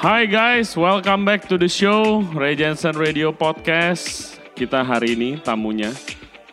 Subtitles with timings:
[0.00, 4.32] Hi guys, welcome back to the show Ray Jensen Radio Podcast.
[4.56, 5.92] Kita hari ini tamunya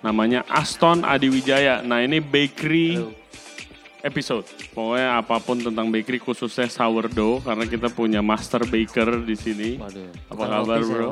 [0.03, 1.79] namanya Aston Adiwijaya.
[1.79, 2.99] Nah ini bakery
[4.03, 4.43] episode.
[4.75, 9.69] Pokoknya apa pun tentang bakery khususnya sourdough karena kita punya master baker di sini.
[9.79, 10.11] Waduh.
[10.27, 11.07] Apa kabar, bro?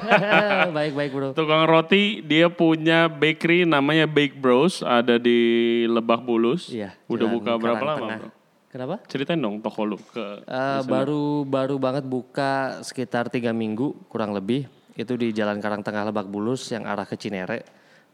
[0.78, 1.28] baik baik bro.
[1.34, 6.70] Tukang roti dia punya bakery namanya Bake Bros ada di Lebak Bulus.
[6.70, 6.94] Iya.
[7.10, 8.18] Udah buka berapa lama, Tengah.
[8.22, 8.35] Bro?
[8.76, 9.00] Kenapa?
[9.08, 10.84] Ceritain dong toko lu ke listener.
[10.84, 14.68] baru baru banget buka sekitar tiga minggu kurang lebih.
[14.92, 17.64] Itu di Jalan Karang Tengah Lebak Bulus yang arah ke Cinere.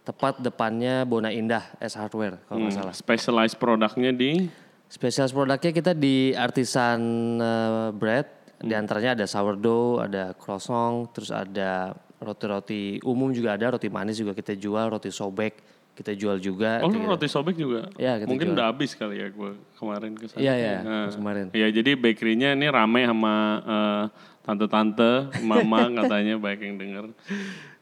[0.06, 2.94] Tepat depannya Bona Indah S Hardware kalau nggak salah.
[2.94, 4.46] specialized produknya di
[4.86, 7.00] Spesialis produknya kita di artisan
[7.42, 8.26] eh, bread.
[8.62, 8.70] Hmm.
[8.70, 11.90] Di antaranya ada sourdough, ada croissant, terus ada
[12.22, 16.80] roti-roti umum juga ada, roti manis juga kita jual, roti sobek kita jual juga.
[16.80, 17.92] Oh, roti sobek juga?
[18.00, 18.56] Iya, kita Mungkin jual.
[18.56, 20.40] udah habis kali ya gue kemarin ke sana.
[20.40, 21.46] Iya, iya, Nah, kemarin.
[21.52, 24.04] Iya, jadi bakerynya ini rame sama eh,
[24.42, 27.04] tante-tante, mama katanya banyak yang denger.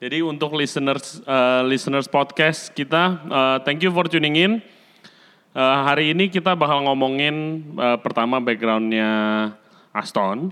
[0.03, 4.53] Jadi untuk listeners eh, listeners podcast kita, eh, thank you for tuning in.
[5.51, 9.11] Eh, hari ini kita bakal ngomongin eh, pertama backgroundnya
[9.95, 10.51] Aston.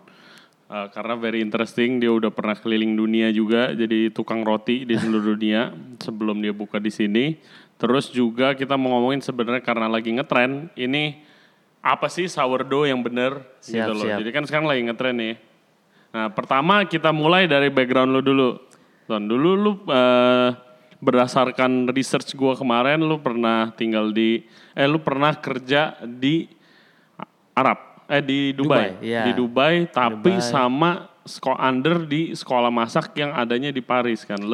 [0.68, 5.32] Eh, karena very interesting dia udah pernah keliling dunia juga jadi tukang roti di seluruh
[5.32, 7.40] dunia sebelum dia buka di sini.
[7.80, 11.24] Terus juga kita mau ngomongin sebenarnya karena lagi ngetren ini
[11.80, 14.04] apa sih sourdough yang bener Siap, gitu loh.
[14.12, 14.18] siap.
[14.20, 15.34] Jadi kan sekarang lagi ngetren nih.
[16.12, 18.50] Nah pertama kita mulai dari background lu dulu.
[19.08, 20.52] Ton, dulu lu eh,
[21.00, 24.44] berdasarkan research gua kemarin lu pernah tinggal di
[24.76, 26.44] eh lu pernah kerja di
[27.56, 29.22] Arab eh di Dubai, Dubai, iya.
[29.22, 30.40] di Dubai tapi Dubai.
[30.42, 30.90] sama
[31.22, 34.48] sekolah under di sekolah masak yang adanya di Paris kan Iya,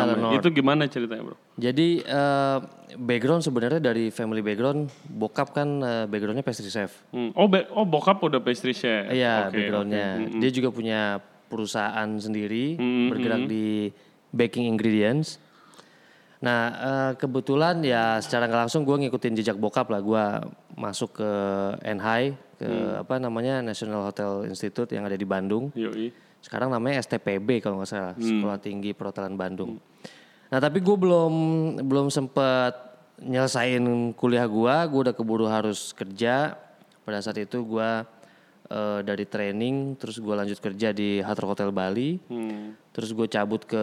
[0.00, 0.08] namanya.
[0.08, 0.32] Lenort.
[0.34, 2.58] itu gimana ceritanya bro Jadi eh,
[2.96, 7.04] background sebenarnya dari family background, bokap kan eh, backgroundnya pastry chef.
[7.10, 7.32] Hmm.
[7.32, 10.08] oh be- oh bokap udah pastry chef Iya Oke, backgroundnya.
[10.16, 10.24] oke.
[10.26, 11.00] Hmm, Dia juga punya
[11.46, 13.92] perusahaan sendiri bergerak di
[14.30, 15.36] baking ingredients.
[16.38, 20.00] Nah eh, kebetulan ya secara nggak langsung gue ngikutin jejak bokap lah.
[20.00, 20.24] Gue
[20.76, 21.30] masuk ke
[21.82, 22.24] NHI
[22.56, 23.00] ke Hmm.
[23.00, 25.72] apa namanya National Hotel Institute yang ada di Bandung.
[25.72, 26.12] Yoi.
[26.38, 28.22] Sekarang namanya STPB kalau nggak salah, Hmm.
[28.22, 29.80] Sekolah Tinggi Perhotelan Bandung.
[30.46, 31.32] Nah tapi gue belum
[31.82, 32.76] belum sempet
[33.18, 33.82] nyelesain
[34.12, 36.54] kuliah gue, gue udah keburu harus kerja.
[37.02, 37.90] Pada saat itu gue
[38.66, 42.74] eh, dari training, terus gue lanjut kerja di Hard Rock Hotel Bali, Hmm.
[42.96, 43.82] Terus gue cabut ke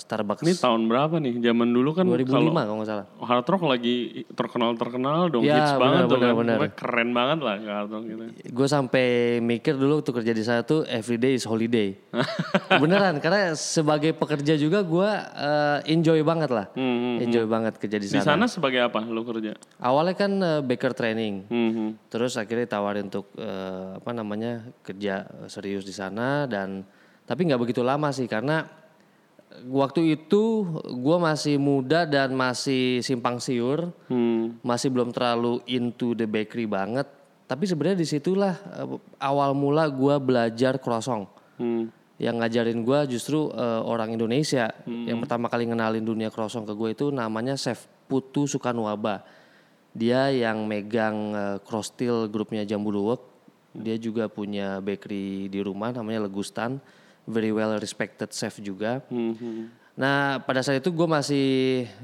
[0.00, 1.44] Starbucks Ini tahun berapa nih?
[1.44, 3.06] Zaman dulu kan 2005 kalau kalau nggak salah.
[3.20, 6.56] Hard Rock lagi terkenal-terkenal dong, Ya, hits banget benar, tuh benar, kan.
[6.56, 8.22] Pokoknya keren banget lah ke Hard Rock gitu.
[8.48, 9.06] Gue sampai
[9.38, 11.92] mikir dulu tuh kerja di sana tuh everyday is holiday.
[12.80, 16.72] Beneran, karena sebagai pekerja juga gue eh, enjoy banget lah,
[17.20, 18.24] enjoy banget kerja di Di sana.
[18.32, 19.52] sana sebagai apa lu kerja?
[19.76, 22.00] Awalnya kan eh, baker training, Hmm.
[22.08, 26.80] terus akhirnya ditawarin untuk eh, apa namanya kerja eh, serius di sana dan
[27.24, 28.66] tapi nggak begitu lama sih karena
[29.68, 34.56] waktu itu gue masih muda dan masih simpang siur, Hmm.
[34.64, 37.04] masih belum terlalu into the bakery banget.
[37.44, 41.28] Tapi sebenarnya di situlah eh, awal mula gue belajar croissant.
[41.60, 41.92] Hmm.
[42.16, 44.72] Yang ngajarin gue justru eh, orang Indonesia.
[44.88, 49.20] Yang pertama kali ngenalin dunia croissant ke gue itu namanya Chef Putu Sukanwaba.
[49.92, 53.20] Dia yang megang eh, Crostil grupnya Jambu Luwak.
[53.72, 56.80] Dia juga punya bakery di rumah namanya Legustan.
[57.24, 58.98] Very well respected chef juga.
[59.06, 59.32] Hmm.
[59.32, 59.64] hmm.
[59.92, 61.46] Nah pada saat itu gue masih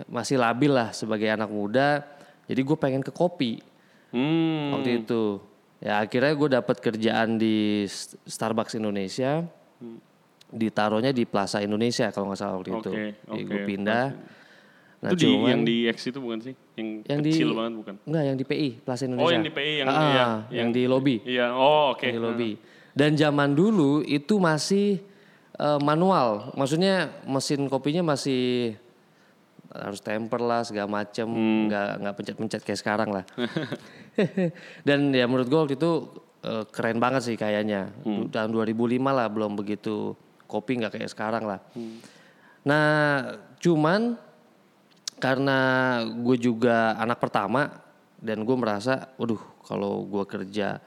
[0.06, 2.04] masih labil lah sebagai anak muda.
[2.44, 3.58] Jadi gue pengen ke kopi
[4.08, 4.72] Hmm.
[4.72, 5.42] waktu itu.
[5.78, 7.86] Ya akhirnya gue dapat kerjaan di
[8.24, 9.42] Starbucks Indonesia.
[10.48, 12.88] Ditaruhnya di Plaza Indonesia kalau nggak salah waktu itu.
[12.88, 14.06] Oke, Jadi oke, gue pindah.
[14.98, 16.54] Nah, itu di cuman- yang di X itu bukan sih?
[16.74, 17.94] Yang, Yang di- kecil banget bukan?
[18.02, 19.22] Enggak, yang di PI, Plaza Indonesia.
[19.22, 20.26] Oh yang di PI yang Ah, iya,
[20.56, 21.16] yang di lobby.
[21.22, 22.08] Iya, oh oke.
[22.08, 22.50] Di lobby.
[22.90, 24.98] Dan zaman dulu itu masih
[25.58, 26.54] eh, manual.
[26.54, 28.74] Maksudnya mesin kopinya masih
[29.68, 31.68] harus temper lah segala macem, Hmm.
[31.68, 33.24] nggak nggak pencet-pencet kayak sekarang lah.
[34.88, 35.92] Dan ya menurut gue waktu itu
[36.40, 37.92] eh, keren banget sih kayaknya.
[38.02, 38.32] Hmm.
[38.32, 40.16] Tahun 2005 lah belum begitu
[40.48, 41.60] kopi nggak kayak sekarang lah.
[41.76, 42.00] Hmm.
[42.64, 42.88] Nah
[43.60, 44.16] cuman
[45.18, 45.58] karena
[46.06, 47.68] gue juga anak pertama
[48.22, 50.78] dan gue merasa, waduh kalau gue kerja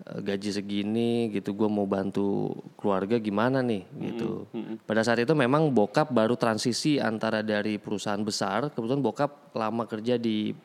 [0.00, 4.48] gaji segini gitu, gue mau bantu keluarga gimana nih gitu.
[4.88, 10.16] Pada saat itu memang bokap baru transisi antara dari perusahaan besar, kebetulan bokap lama kerja
[10.16, 10.56] di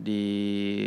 [0.00, 0.22] di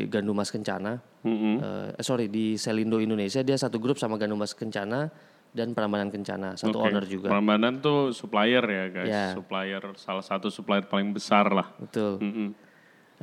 [0.09, 1.61] Gandumas Kencana, eh,
[1.93, 5.05] eh, sorry di Selindo Indonesia dia satu grup sama Gandumas Kencana
[5.53, 6.89] dan Prambanan Kencana satu Oke.
[6.89, 7.29] owner juga.
[7.29, 9.25] Prambanan tuh supplier ya guys, Ya.
[9.37, 11.69] supplier salah satu supplier paling besar lah.
[11.77, 12.17] Betul.
[12.25, 12.49] Mm-mm.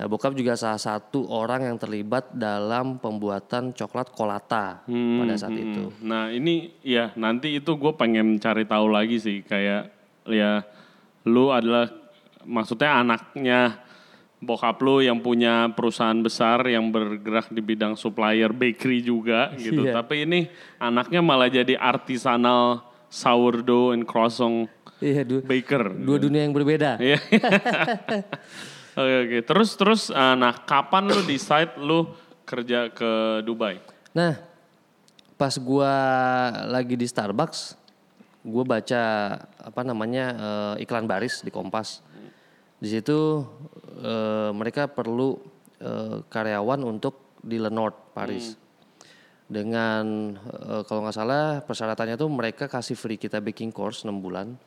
[0.00, 5.93] Nah, bokap juga salah satu orang yang terlibat dalam pembuatan coklat kolata pada saat itu.
[6.00, 9.93] Nah ini ya nanti itu gue pengen cari tahu lagi sih kayak
[10.25, 10.64] ya
[11.29, 11.93] lu adalah
[12.49, 13.76] maksudnya anaknya
[14.41, 19.85] bokap lu yang punya perusahaan besar yang bergerak di bidang supplier bakery juga gitu.
[19.85, 20.00] Iya.
[20.00, 20.49] Tapi ini
[20.81, 24.64] anaknya malah jadi artisanal sourdough and croissant
[25.05, 25.93] Iya, du- baker.
[25.93, 26.97] dua dunia yang berbeda.
[26.97, 27.20] Iya.
[28.98, 29.38] Oke oke.
[29.46, 32.10] Terus terus eh, nah kapan lu decide lu
[32.42, 33.78] kerja ke Dubai?
[34.10, 34.42] Nah,
[35.38, 35.94] pas gua
[36.66, 37.78] lagi di Starbucks,
[38.42, 39.02] gua baca
[39.62, 40.26] apa namanya
[40.76, 42.02] eh, iklan baris di Kompas.
[42.81, 43.46] Di situ
[44.02, 45.38] eh, mereka perlu
[45.78, 48.58] eh, karyawan untuk di Lenord Paris.
[49.46, 54.58] Dengan eh, kalau nggak salah persyaratannya tuh mereka kasih free kita baking course 6 bulan.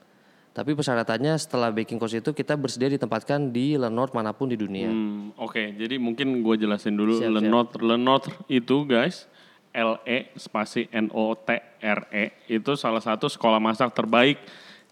[0.54, 4.86] Tapi persyaratannya setelah baking course itu kita bersedia ditempatkan di Lenord mana pun di dunia.
[4.86, 9.26] Hmm, Oke, jadi mungkin gue jelasin dulu Siap, Lenot itu guys
[9.74, 14.38] L E spasi N O T R E itu salah satu sekolah masak terbaik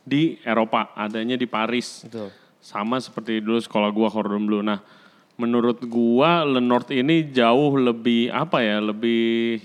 [0.01, 2.09] di Eropa, adanya di Paris.
[2.09, 2.33] Betul.
[2.57, 4.65] Sama seperti dulu sekolah gua Cordon Bleu.
[4.65, 4.81] Nah,
[5.37, 9.61] menurut gua Lenort ini jauh lebih apa ya, lebih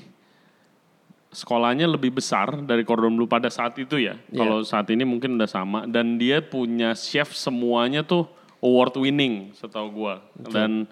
[1.37, 4.17] sekolahnya lebih besar dari Cordon Bleu pada saat itu ya.
[4.33, 4.41] Iya.
[4.41, 8.25] Kalau saat ini mungkin udah sama dan dia punya chef semuanya tuh
[8.65, 10.25] award winning setahu gua.
[10.33, 10.89] Dan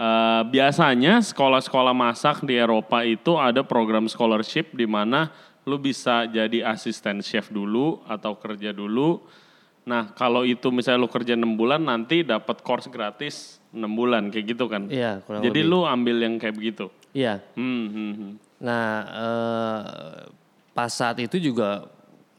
[0.00, 5.28] eh, biasanya sekolah-sekolah masak di Eropa itu ada program scholarship di mana
[5.68, 9.20] lu bisa jadi asisten chef dulu atau kerja dulu.
[9.84, 14.56] Nah, kalau itu misalnya lu kerja 6 bulan nanti dapat course gratis 6 bulan kayak
[14.56, 14.88] gitu kan.
[14.88, 15.68] Iya, Jadi lebih.
[15.68, 16.88] lu ambil yang kayak begitu.
[17.12, 17.44] Iya.
[17.52, 18.32] Hmm, hmm, hmm.
[18.62, 20.18] Nah, eh,
[20.74, 21.90] pas saat itu juga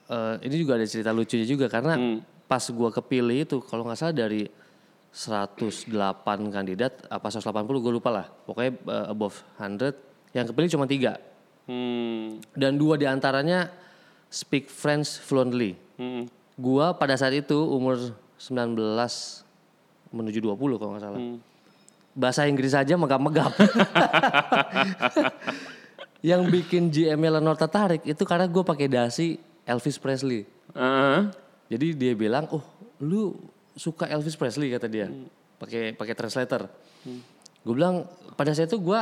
[0.08, 4.16] eh, ini juga ada cerita lucunya juga karena pas gua kepilih itu kalau nggak salah
[4.16, 4.48] dari
[5.16, 5.96] 108
[6.52, 8.28] kandidat apa 180 gue lupa lah.
[8.28, 11.20] Pokoknya eh, above 100 yang kepilih cuma tiga
[11.66, 13.74] Hmm, dan dua di antaranya
[14.30, 15.74] speak French fluently.
[15.98, 16.30] hmm.
[16.56, 18.78] Gua pada saat itu umur 19
[20.14, 21.20] menuju 20 kalau nggak salah.
[22.16, 23.52] Bahasa Inggris aja megap-megap.
[26.26, 30.42] Yang bikin GM-nya Lenor tertarik itu karena gue pakai dasi Elvis Presley.
[30.74, 31.30] Ah,
[31.70, 32.66] Jadi dia bilang, "Oh,
[32.98, 33.38] lu
[33.78, 35.06] suka Elvis Presley?" kata dia.
[35.62, 36.66] Pakai pakai translator.
[37.66, 39.02] Gue bilang, pada saat itu gue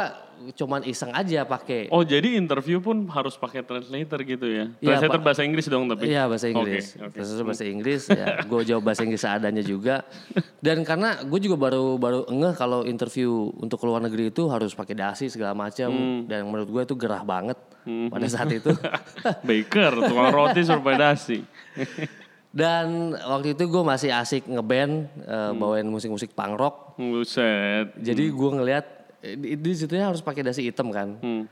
[0.54, 1.88] cuman iseng aja pakai.
[1.88, 4.66] Oh jadi interview pun harus pakai translator gitu ya?
[4.78, 5.26] Iya, Translator Pak.
[5.26, 6.04] bahasa Inggris dong tapi?
[6.06, 6.86] Iya bahasa Inggris.
[6.94, 7.16] Oke, oke.
[7.16, 10.04] Terus bahasa Inggris ya gue jawab bahasa Inggris seadanya juga.
[10.58, 14.72] Dan karena gue juga baru baru ngeh kalau interview untuk ke luar negeri itu harus
[14.72, 16.20] pakai dasi segala macam Hmm.
[16.26, 17.56] dan menurut gue itu gerah banget
[18.10, 18.68] pada saat itu.
[19.48, 21.40] Baker, tukang roti survei dasi.
[22.52, 25.56] dan waktu itu gue masih asik ngeband Hmm.
[25.56, 26.76] bawain musik-musik punk rock.
[26.98, 27.98] Buset.
[27.98, 28.86] Jadi gue ngelihat
[29.40, 31.16] di, situnya harus pakai dasi hitam kan.
[31.24, 31.44] Hmm.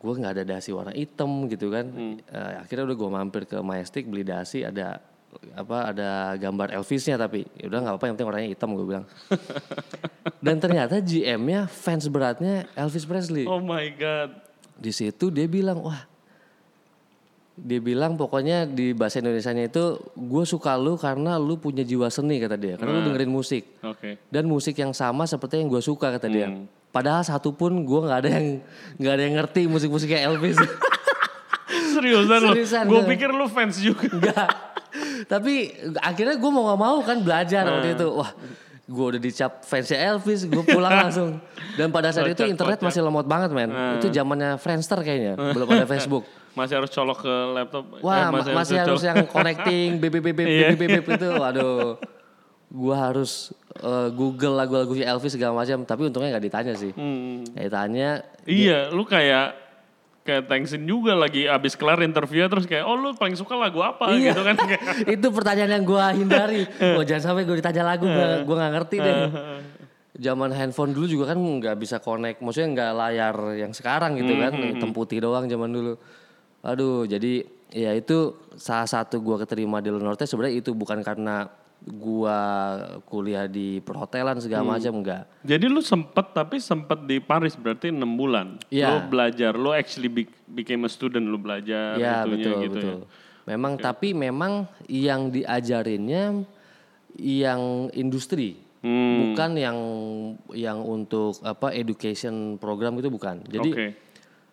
[0.00, 1.86] Gue nggak ada dasi warna hitam gitu kan.
[2.24, 5.04] Eh, akhirnya udah gue mampir ke Majestic beli dasi ada
[5.54, 9.04] apa ada gambar Elvisnya tapi ya udah nggak apa-apa yang penting warnanya hitam gue bilang.
[10.44, 13.44] Dan ternyata GM-nya fans beratnya Elvis Presley.
[13.44, 14.30] Oh my god.
[14.80, 16.08] Di situ dia bilang wah
[17.60, 22.40] dia bilang pokoknya di bahasa Indonesianya itu gue suka lu karena lu punya jiwa seni
[22.40, 24.16] kata dia karena lu dengerin musik Oke.
[24.32, 26.48] dan musik yang sama seperti yang gue suka kata dia.
[26.48, 26.64] Hmm.
[26.90, 28.46] Padahal satu pun gue nggak ada yang
[28.98, 30.56] nggak ada yang ngerti musik-musiknya Elvis.
[31.94, 32.52] Seriusan lu?
[32.54, 33.10] Seriusan, Gue gue.
[33.14, 34.06] pikir lu fans juga.
[34.10, 34.48] Enggak.
[35.30, 35.70] Tapi
[36.00, 38.06] akhirnya gue mau nggak mau kan belajar waktu itu.
[38.10, 38.30] Wah,
[38.90, 41.38] gue udah dicap fansnya Elvis, gue pulang langsung.
[41.72, 43.70] Dan pada saat itu internet masih lemot banget men.
[43.96, 46.26] Itu zamannya Friendster kayaknya, belum ada Facebook.
[46.50, 47.84] Masih harus colok ke laptop.
[48.02, 50.68] Wah, Eh, ma- masih harus colok- yang connecting BBBB Iya.
[50.74, 51.28] BBBB itu.
[51.30, 51.94] Waduh.
[52.68, 56.90] Gua harus eh, Google lagu-lagu Elvis segala macam, tapi untungnya nggak ditanya sih.
[56.90, 57.46] Hmm.
[57.48, 58.26] Ditanya.
[58.42, 59.69] Iya, lu kayak
[60.30, 64.14] kayak Thanksin juga lagi abis kelar interview terus kayak oh lu paling suka lagu apa
[64.14, 64.30] Iya.
[64.30, 64.54] gitu kan
[65.18, 66.62] itu pertanyaan yang gua hindari.
[66.94, 69.16] Oh, jangan sampai gue ditanya lagu, gua, gua nggak ngerti deh.
[70.20, 74.52] Zaman handphone dulu juga kan nggak bisa connect, maksudnya nggak layar yang sekarang gitu kan,
[74.52, 75.96] hitam putih doang zaman dulu.
[76.60, 81.48] Aduh, jadi ya itu salah satu gua keterima di Lenorte sebenarnya itu bukan karena
[81.80, 82.38] gua
[83.08, 85.24] kuliah di perhotelan segala macam enggak.
[85.40, 88.60] Jadi lu sempet tapi sempet di Paris berarti enam bulan.
[88.68, 88.92] Iya.
[88.92, 92.98] Lu belajar, lu actually be- became a student, lu belajar Ya itunya betul gitu betul.
[93.00, 93.06] ya.
[93.48, 96.44] Memang tapi memang yang diajarinnya
[97.16, 97.60] yang
[97.90, 99.32] industri, Hmm.
[99.32, 99.78] bukan yang
[100.54, 103.42] yang untuk apa education program itu bukan.
[103.44, 103.86] Jadi Oke.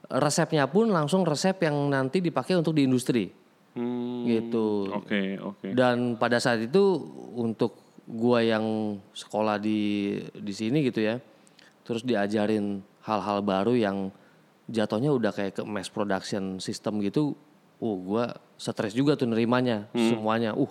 [0.10, 3.28] resepnya pun langsung resep yang nanti dipakai untuk di industri
[3.78, 4.90] Hmm, gitu.
[4.90, 5.78] Oke, oke.
[5.78, 6.98] Dan pada saat itu
[7.38, 7.78] untuk
[8.10, 11.22] gua yang sekolah di di sini gitu ya.
[11.86, 14.10] Terus diajarin hal-hal baru yang
[14.68, 17.38] jatuhnya udah kayak ke mass production system gitu.
[17.78, 20.58] Uh, gua stres juga tuh nerimanya semuanya.
[20.58, 20.68] Uh,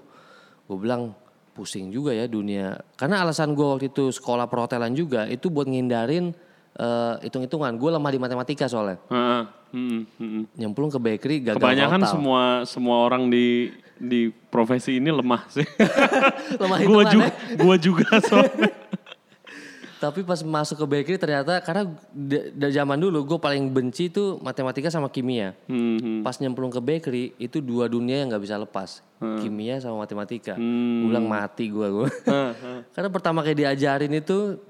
[0.66, 1.14] gue bilang
[1.54, 2.82] pusing juga ya dunia.
[2.98, 6.34] Karena alasan gue waktu itu sekolah perhotelan juga itu buat ngindarin
[6.76, 7.72] eh, hitung-hitungan.
[7.80, 9.00] Gue lemah di matematika soalnya.
[9.08, 9.42] Heeh.
[9.76, 10.44] Mm, mm, mm.
[10.56, 12.12] Nyemplung ke bakery gagal Kebanyakan total.
[12.14, 15.66] semua semua orang di di profesi ini lemah sih.
[16.62, 17.56] lemah gua hitungan juga ya.
[17.58, 18.70] gua juga soalnya.
[20.04, 21.88] Tapi pas masuk ke bakery ternyata karena
[22.52, 25.56] dari zaman dulu gue paling benci tuh matematika sama kimia.
[25.66, 26.20] Hmm, hmm.
[26.20, 29.00] Pas nyemplung ke bakery itu dua dunia yang nggak bisa lepas.
[29.16, 30.52] Kimia sama matematika.
[30.52, 31.00] Hmm.
[31.00, 32.08] Gue bilang mati gue gue.
[32.92, 34.60] karena pertama kali diajarin itu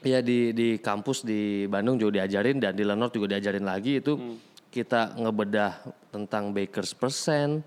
[0.00, 4.12] ya di di kampus di Bandung juga diajarin dan di Lenor juga diajarin lagi itu
[4.12, 4.36] Hmm.
[4.68, 5.72] kita ngebedah
[6.10, 7.64] tentang bakers percent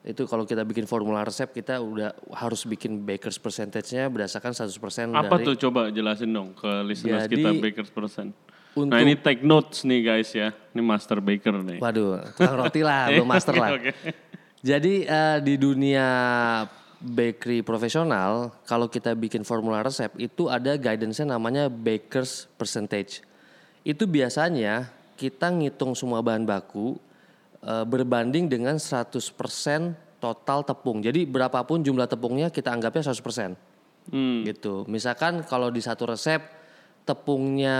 [0.00, 5.36] itu kalau kita bikin formula resep kita udah harus bikin bakers percentage-nya berdasarkan 100% Apa
[5.36, 8.30] dari tuh coba jelasin dong ke listeners Jadi, kita Bakers Percent.
[8.72, 10.54] untuk- Nah ini take notes nih guys ya.
[10.70, 11.82] Ini master baker nih.
[11.82, 13.70] Waduh, tukang roti lah, belum master lah.
[14.60, 16.06] Jadi eh, di dunia
[16.98, 23.22] bakery profesional, kalau kita bikin formula resep itu ada guidance-nya namanya baker's percentage.
[23.86, 26.98] Itu biasanya kita ngitung semua bahan baku
[27.62, 29.14] eh, berbanding dengan 100%
[30.18, 30.98] total tepung.
[30.98, 33.54] Jadi berapapun jumlah tepungnya kita anggapnya 100%.
[34.10, 34.42] Hmm.
[34.42, 34.82] Gitu.
[34.90, 36.42] Misalkan kalau di satu resep
[37.06, 37.78] tepungnya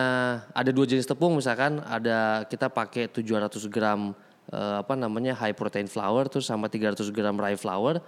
[0.56, 4.14] ada dua jenis tepung misalkan ada kita pakai 700 gram
[4.48, 7.98] eh, apa namanya high protein flour terus sama 300 gram rye flour.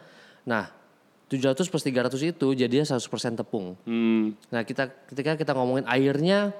[0.47, 0.80] Nah,
[1.31, 3.79] 700 plus 300 itu jadinya 100% tepung.
[3.87, 4.35] Hmm.
[4.51, 6.51] Nah, kita ketika kita ngomongin airnya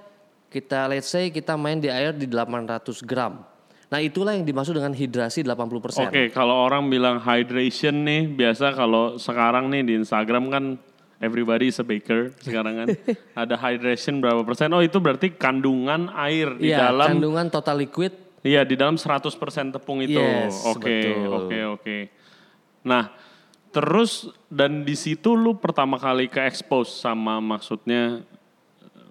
[0.47, 3.43] kita let's say kita main di air di 800 gram.
[3.91, 6.07] Nah, itulah yang dimaksud dengan hidrasi 80%.
[6.07, 10.65] Oke, kalau orang bilang hydration nih, biasa kalau sekarang nih di Instagram kan
[11.19, 12.89] everybody is a baker sekarang kan.
[13.43, 14.71] Ada hydration berapa persen?
[14.71, 19.29] Oh, itu berarti kandungan air di Iya, dalam kandungan total liquid Iya, di dalam 100%
[19.77, 20.17] tepung itu.
[20.65, 21.99] Oke, oke, oke.
[22.89, 23.13] Nah,
[23.71, 28.23] terus dan di situ lu pertama kali ke expose sama maksudnya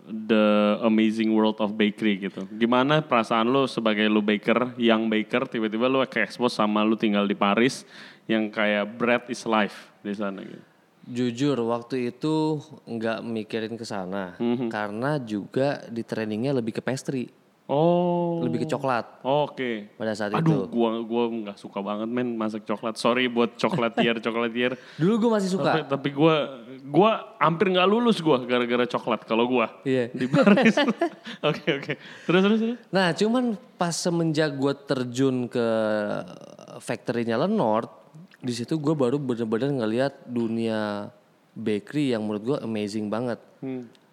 [0.09, 2.43] the amazing world of bakery gitu.
[2.57, 7.29] Gimana perasaan lu sebagai lu baker, yang baker tiba-tiba lu ke expose sama lu tinggal
[7.29, 7.85] di Paris
[8.25, 10.65] yang kayak bread is life di sana gitu.
[11.09, 14.69] Jujur waktu itu nggak mikirin ke sana Mhm.
[14.69, 17.29] karena juga di trainingnya lebih ke pastry,
[17.69, 18.41] Oh.
[18.41, 19.93] lebih ke coklat Oke.
[19.93, 20.73] pada saat Aduh, itu.
[20.73, 22.97] gua gua nggak suka banget men masak coklat.
[22.97, 24.73] Sorry buat chocolatier chocolatier.
[24.97, 25.71] Dulu gue masih Tapi, suka.
[25.85, 26.35] tapi gue
[26.83, 30.09] gua hampir nggak lulus gue gara-gara coklat kalau gue Iya.
[30.09, 30.81] di Paris.
[31.45, 31.93] Oke oke.
[32.25, 32.77] Terus terus terus.
[32.89, 33.43] Nah cuman
[33.77, 35.67] pas semenjak gue terjun ke
[36.79, 37.89] factory-nya Lenord,
[38.39, 41.11] di situ gue baru bener-bener ngelihat dunia
[41.53, 43.37] bakery yang menurut gue amazing banget.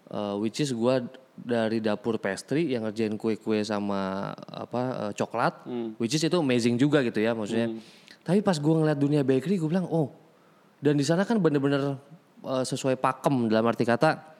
[0.06, 0.94] Uh, which is gue
[1.36, 5.68] dari dapur pastry yang ngerjain kue-kue sama apa uh, coklat,
[6.00, 7.76] which is itu amazing juga gitu ya maksudnya.
[8.26, 10.10] Tapi pas gue ngeliat dunia bakery, gue bilang oh,
[10.80, 12.00] dan di sana kan bener-bener
[12.42, 14.36] uh, sesuai pakem dalam arti kata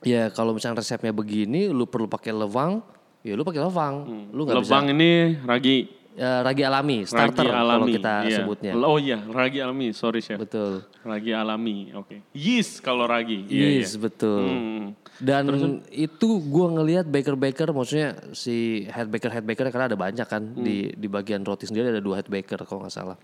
[0.00, 2.80] Ya kalau misalnya resepnya begini, lu perlu pakai lewang,
[3.20, 3.94] ya lu pakai lewang.
[4.32, 7.92] Lu nggak bisa ini ragi ya, ragi alami, starter ragi kalau alami.
[7.96, 8.36] kita iya.
[8.36, 8.72] sebutnya.
[8.76, 9.96] Oh iya, ragi alami.
[9.96, 10.36] Sorry chef.
[10.36, 10.84] Betul.
[11.00, 11.96] Ragi alami.
[11.96, 12.20] Oke.
[12.36, 13.48] Yeast kalau ragi.
[13.48, 13.88] Iya iya.
[13.96, 14.44] betul.
[14.44, 14.84] Hmm.
[15.16, 15.44] Dan
[15.88, 20.60] itu gua ngelihat baker-baker, maksudnya si head baker head baker karena ada banyak kan Hmm.
[20.60, 23.16] di di bagian roti sendiri ada dua head baker kalau nggak salah.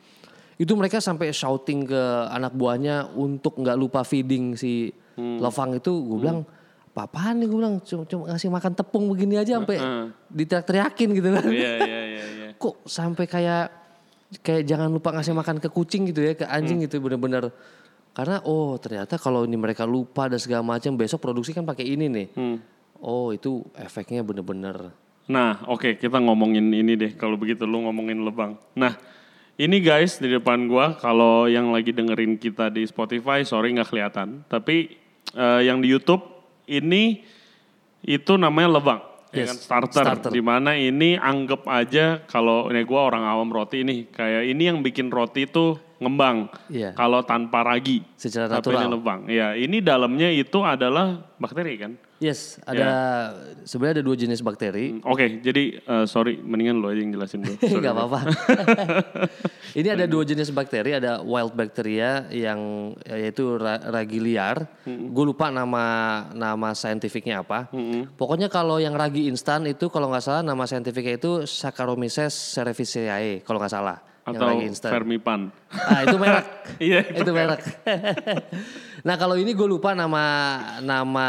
[0.56, 5.36] Itu mereka sampai shouting ke anak buahnya untuk nggak lupa feeding si Hmm.
[5.40, 5.92] levang itu.
[6.04, 6.44] Gue bilang,
[6.92, 9.76] apaan nih gue bilang cuma, cuma ngasih makan tepung begini aja sampai
[10.28, 11.44] diteriak-teriakin gitu kan.
[11.48, 12.45] Iya iya iya iya.
[12.56, 13.66] Kok sampai kayak
[14.42, 16.86] kayak jangan lupa ngasih makan ke kucing gitu ya, ke anjing Hmm.
[16.90, 17.52] gitu bener-bener.
[18.16, 22.08] Karena oh ternyata kalau ini mereka lupa dan segala macam besok produksi kan pakai ini
[22.08, 22.26] nih.
[22.32, 22.58] Hmm.
[23.04, 24.88] Oh itu efeknya bener-bener.
[25.28, 27.12] Nah, oke kita ngomongin ini deh.
[27.12, 28.56] Kalau begitu lu ngomongin lebang.
[28.72, 28.96] Nah,
[29.60, 34.48] ini guys di depan gua kalau yang lagi dengerin kita di Spotify, sorry nggak kelihatan.
[34.48, 34.96] Tapi
[35.36, 36.24] eh, yang di YouTube
[36.64, 37.20] ini
[38.00, 39.00] itu namanya lebang.
[39.36, 39.56] Ya Yes, kan?
[39.84, 40.30] starter, starter.
[40.30, 44.80] di mana ini anggap aja kalau ini gua orang awam roti nih kayak ini yang
[44.80, 46.92] bikin roti itu ngembang Iya.
[46.92, 48.92] kalau tanpa ragi Secara tapi ini natural.
[48.92, 52.88] lebang ya ini dalamnya itu adalah bakteri kan Yes, ada
[53.62, 55.04] sebenarnya ada dua jenis bakteri.
[55.04, 57.60] Oke, jadi eh, sorry, mendingan lo aja yang jelasin dulu.
[57.84, 58.20] Gak apa-apa.
[59.78, 62.56] Ini ada dua jenis bakteri, ada wild bacteria yang
[63.04, 64.64] yaitu ra- ragi liar.
[64.88, 65.84] Gue lupa nama
[66.32, 67.68] nama saintifiknya apa.
[68.16, 73.60] Pokoknya kalau yang ragi instan itu kalau nggak salah nama saintifiknya itu Saccharomyces cerevisiae kalau
[73.60, 74.00] nggak salah.
[74.26, 74.90] yang Atau lagi instan.
[74.90, 75.40] Fermipan.
[75.70, 76.46] Ah itu merek.
[76.82, 77.60] Iya, itu merek.
[79.06, 80.24] Nah kalau ini gue lupa nama
[80.82, 81.28] nama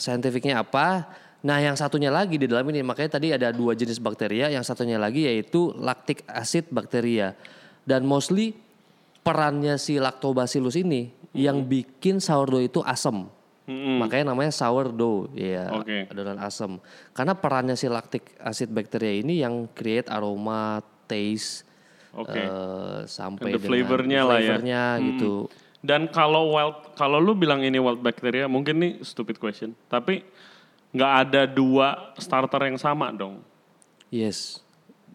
[0.00, 1.20] saintifiknya apa.
[1.42, 4.48] Nah yang satunya lagi di dalam ini makanya tadi ada dua jenis bakteria.
[4.48, 7.36] Yang satunya lagi yaitu lactic acid bakteria.
[7.84, 8.56] Dan mostly
[9.20, 13.28] perannya si lactobacillus ini yang bikin sourdough itu asam.
[13.72, 16.10] Makanya namanya sourdough, ya Oke.
[16.10, 16.82] adonan asam.
[17.14, 21.62] Karena perannya si lactic acid bakteria ini yang create aroma, taste,
[22.12, 22.36] Oke.
[22.36, 24.58] eh, sampai Ada dengan flavornya lah ya.
[24.58, 24.82] flavornya
[25.14, 25.34] gitu.
[25.82, 29.74] Dan kalau wild, kalau lu bilang ini wild bacteria, mungkin nih stupid question.
[29.90, 30.22] Tapi
[30.94, 33.42] nggak ada dua starter yang sama dong.
[34.06, 34.62] Yes.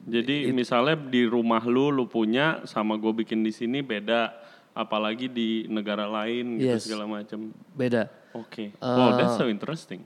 [0.07, 4.31] Jadi misalnya di rumah lu, lu punya sama gue bikin di sini beda.
[4.77, 6.85] Apalagi di negara lain gitu Yes.
[6.85, 7.49] segala macam.
[7.73, 8.11] Beda.
[8.37, 8.77] Oke.
[8.77, 10.05] wow, that's so interesting.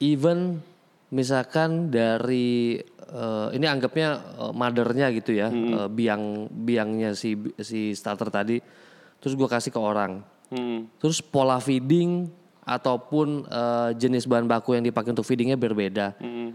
[0.00, 0.64] Even
[1.12, 4.08] misalkan dari eh, ini anggapnya
[4.40, 8.56] eh, mothernya gitu ya, eh, biang biangnya si si starter tadi,
[9.18, 10.86] terus gue kasih ke orang, Hmm.
[11.02, 12.30] terus pola feeding
[12.62, 16.14] ataupun eh, jenis bahan baku yang dipakai untuk feedingnya berbeda.
[16.18, 16.54] Hmm.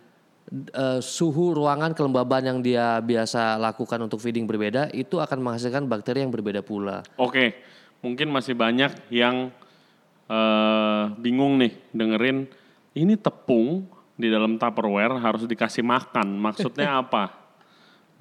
[0.51, 6.27] Eh, suhu ruangan kelembaban yang dia biasa lakukan untuk feeding berbeda itu akan menghasilkan bakteri
[6.27, 7.07] yang berbeda pula.
[7.15, 7.55] Oke,
[8.03, 9.47] mungkin masih banyak yang
[10.27, 12.47] eh, bingung nih dengerin
[12.95, 16.35] ini tepung di dalam Tupperware harus dikasih makan.
[16.35, 17.40] Maksudnya apa?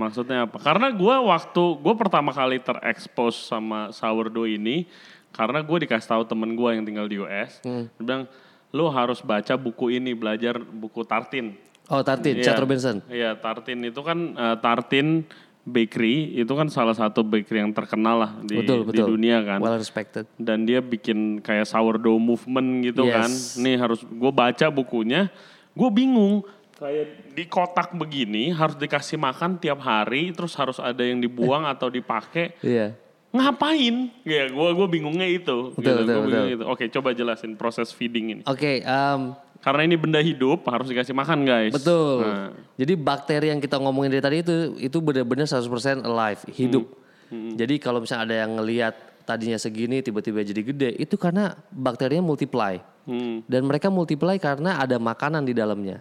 [0.01, 0.57] Maksudnya apa?
[0.57, 4.89] Karena gue waktu gue pertama kali terekspos sama sourdough ini
[5.31, 8.25] karena gue dikasih tahu temen gue yang tinggal di US, dia bilang
[8.73, 11.53] lo harus baca buku ini belajar buku Tartin.
[11.87, 12.45] Oh, Tartin, Iya.
[12.47, 12.97] Chad Robinson.
[13.07, 15.27] Iya, Tartin itu kan eh, Tartin
[15.61, 19.13] Bakery itu kan salah satu bakery yang terkenal lah di, Betul, di betul.
[19.13, 19.61] dunia kan.
[19.61, 20.25] Well respected.
[20.35, 23.15] Dan dia bikin kayak sourdough movement gitu Yes.
[23.15, 23.31] kan.
[23.61, 25.29] Nih harus gue baca bukunya,
[25.71, 26.41] gue bingung.
[26.81, 31.93] Kayak di kotak begini harus dikasih makan tiap hari, terus harus ada yang dibuang atau
[31.93, 32.57] dipakai.
[32.65, 32.97] Iya.
[33.37, 34.09] Ngapain?
[34.25, 35.77] Ya, gue gue bingungnya itu.
[35.77, 35.93] Betul, gitu.
[36.03, 36.47] betul, Gua betul.
[36.49, 36.65] itu.
[36.65, 38.43] Oke, coba jelasin proses feeding ini.
[38.49, 39.21] Oke, em,
[39.61, 41.77] Karena ini benda hidup harus dikasih makan guys.
[41.77, 42.25] Betul.
[42.25, 42.57] Nah.
[42.81, 46.89] Jadi bakteri yang kita ngomongin dari tadi itu itu benar-benar 100% alive, hidup.
[47.29, 47.61] Hmm.
[47.61, 48.97] Jadi kalau misalnya ada yang ngelihat
[49.29, 52.81] tadinya segini tiba-tiba jadi gede, itu karena bakterinya multiply.
[53.05, 53.45] Hmm.
[53.45, 56.01] Dan mereka multiply karena ada makanan di dalamnya.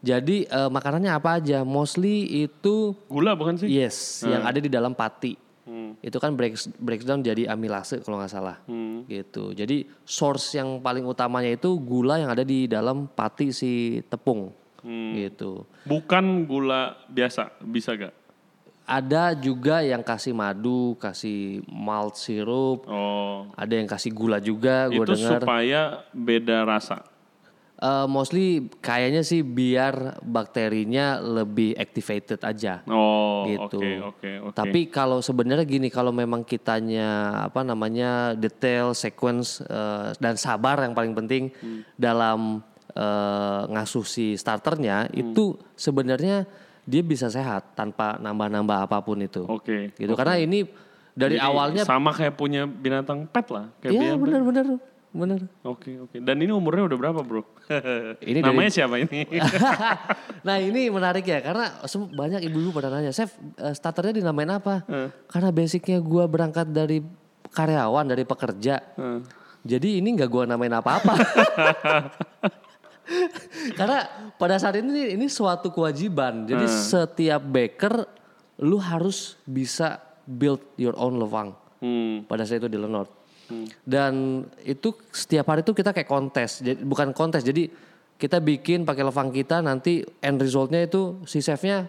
[0.00, 1.60] Jadi eh, makanannya apa aja?
[1.60, 3.68] Mostly itu Gula bukan sih?
[3.68, 5.36] yes, yang ada di dalam pati.
[5.68, 5.94] Hmm.
[6.00, 8.56] Itu kan breaks breakdown jadi amilase kalau nggak salah.
[8.64, 9.04] Hmm.
[9.04, 9.52] Gitu.
[9.52, 14.50] Jadi source yang paling utamanya itu gula yang ada di dalam pati si tepung.
[14.80, 15.12] Hmm.
[15.12, 15.68] Gitu.
[15.84, 18.16] Bukan gula biasa, bisa gak?
[18.90, 24.98] Ada juga yang kasih madu, kasih malt syrup, Oh, ada yang kasih gula juga, gue
[24.98, 25.38] itu dengar.
[25.46, 27.06] supaya beda rasa.
[27.80, 32.84] Eh, mostly kayaknya sih biar bakterinya lebih activated aja.
[32.84, 33.80] Oh, gitu.
[33.80, 34.52] oke, oke, oke.
[34.52, 40.92] Tapi kalau sebenarnya gini, kalau memang kitanya apa namanya detail, sequence eh, dan sabar yang
[40.92, 41.80] paling penting Hmm.
[41.96, 42.60] dalam
[42.92, 45.32] eh, ngasuh si starternya Hmm.
[45.32, 46.44] itu sebenarnya
[46.84, 49.48] dia bisa sehat tanpa nambah-nambah apa pun itu.
[49.48, 49.96] Oke.
[49.96, 50.12] Gitu.
[50.12, 50.68] Karena ini
[51.16, 54.20] dari Jadi awalnya sama kayak punya binatang pet lah, kayak ya
[55.10, 55.42] benar.
[55.62, 56.16] Oke, oke.
[56.18, 57.42] Dan ini umurnya udah berapa, Bro?
[58.22, 59.26] Ini dari- Namanya siapa ini?
[60.46, 64.82] nah ini menarik ya karena banyak ibu-ibu pada nanya, Chef eh, starternya dinamain apa?
[65.26, 67.02] Karena basicnya gua berangkat dari
[67.50, 69.26] karyawan dari pekerja, Hmm.
[69.60, 71.14] jadi ini nggak gua namain apa-apa.
[73.74, 76.46] Karena pada saat ini ini suatu kewajiban.
[76.46, 78.06] Jadi setiap baker
[78.62, 81.50] lu harus bisa build your own levang.
[81.82, 82.22] Hmm.
[82.24, 83.10] Pada saat itu di Lenord.
[83.82, 86.62] Dan itu setiap hari itu kita kayak kontes.
[86.62, 87.42] Jadi bukan kontes.
[87.42, 87.70] Jadi
[88.20, 91.88] kita bikin pakai levang kita nanti end resultnya itu si chefnya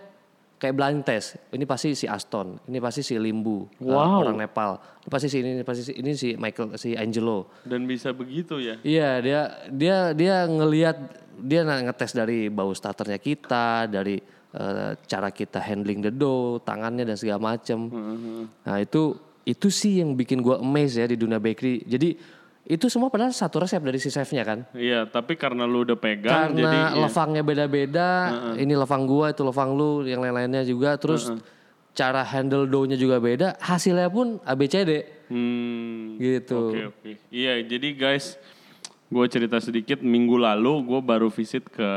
[0.61, 1.41] kayak blind test.
[1.49, 4.21] Ini pasti si Aston, ini pasti si Limbu, uh, Wow.
[4.21, 4.77] orang Nepal.
[5.01, 7.49] Ini pasti si ini, ini pasti si ini si Michael, si Angelo.
[7.65, 8.77] Dan bisa begitu ya?
[8.85, 9.41] Iya dia
[9.73, 10.97] dia dia ngelihat
[11.41, 14.21] dia ngetes dari bau starternya kita, dari
[14.53, 17.89] eh, cara kita handling the dough, tangannya dan segala macem.
[18.61, 21.81] Nah itu itu sih yang bikin gua amazed ya di dunia bakery.
[21.83, 22.09] Jadi
[22.61, 24.59] itu semua padahal satu resep dari si chefnya kan.
[24.71, 27.01] Iya, tapi karena lu udah pegang, jadi Karena ya.
[27.03, 28.09] levangnya beda-beda,
[28.55, 30.93] ini levang gua, itu levang lu, yang lain-lainnya juga.
[30.95, 31.33] Terus
[31.91, 36.15] cara handle dough-nya juga beda, hasilnya pun ABCD Hmm.
[36.15, 36.71] gitu.
[36.71, 37.11] Oke oke.
[37.27, 38.37] Iya jadi guys,
[39.07, 41.91] gue cerita sedikit minggu lalu gue baru visit ke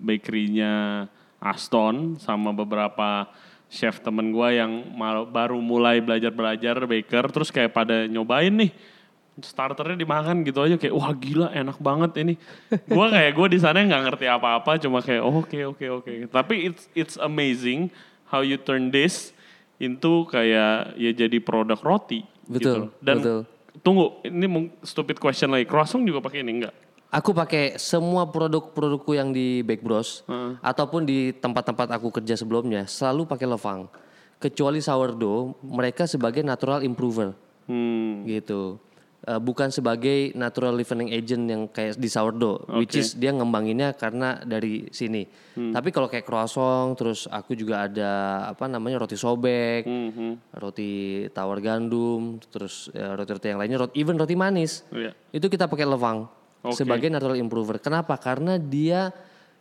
[0.00, 1.06] bakerynya
[1.38, 3.28] Aston sama beberapa
[3.66, 8.70] chef temen gue yang mal- baru mulai belajar belajar baker, terus kayak pada nyobain nih
[9.36, 12.34] starternya dimakan gitu aja kayak wah gila enak banget ini.
[12.88, 16.12] Gue kayak gue di sana nggak ngerti apa-apa, cuma kayak oh, oke oke oke.
[16.32, 17.92] Tapi it's it's amazing
[18.32, 19.36] how you turn this
[19.76, 22.24] into kayak ya jadi produk roti.
[22.48, 22.80] Betul, gitu.
[23.04, 23.40] Dan betul.
[23.84, 25.68] tunggu, ini stupid question lagi.
[25.68, 26.74] Croissant juga pakai ini enggak?
[27.06, 30.26] Aku pakai semua produk-produkku yang di Bake Bros
[30.60, 33.86] ataupun di tempat-tempat aku kerja sebelumnya selalu pakai levang.
[34.36, 37.32] Kecuali sourdough, mereka sebagai natural improver
[37.66, 38.22] Hmm.
[38.28, 38.78] gitu.
[39.26, 44.38] Eh, bukan sebagai natural leavening agent yang kayak di sourdough, which is dia ngembanginnya karena
[44.38, 45.26] dari sini.
[45.56, 48.10] Tapi kalau kayak croissant, terus aku juga ada
[48.46, 50.52] apa namanya roti sobek, Mhm.
[50.54, 50.90] roti
[51.34, 54.86] tawar gandum, terus eh, roti-roti yang lainnya, roti, even roti manis.
[54.94, 55.10] Iya.
[55.32, 56.28] Itu kita pakai levang
[56.62, 56.78] Oke.
[56.78, 57.76] sebagai natural improver.
[57.78, 58.16] Kenapa?
[58.16, 59.10] Karena dia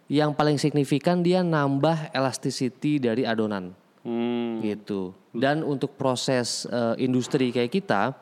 [0.05, 3.73] yang paling signifikan dia nambah elasticity dari adonan
[4.05, 4.61] Hmm.
[4.61, 5.17] gitu.
[5.33, 8.13] Dan untuk proses eh, industri kayak kita